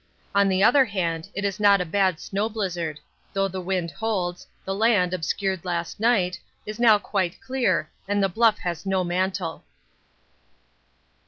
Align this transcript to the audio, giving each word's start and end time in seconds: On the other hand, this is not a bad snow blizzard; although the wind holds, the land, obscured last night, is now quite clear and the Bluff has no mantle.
On 0.33 0.49
the 0.49 0.63
other 0.63 0.85
hand, 0.85 1.29
this 1.35 1.45
is 1.45 1.59
not 1.59 1.79
a 1.79 1.85
bad 1.85 2.19
snow 2.19 2.49
blizzard; 2.49 2.99
although 3.35 3.47
the 3.47 3.61
wind 3.61 3.91
holds, 3.91 4.47
the 4.65 4.73
land, 4.73 5.13
obscured 5.13 5.63
last 5.63 5.99
night, 5.99 6.39
is 6.65 6.79
now 6.79 6.97
quite 6.97 7.39
clear 7.39 7.87
and 8.07 8.23
the 8.23 8.27
Bluff 8.27 8.57
has 8.57 8.83
no 8.83 9.03
mantle. 9.03 9.63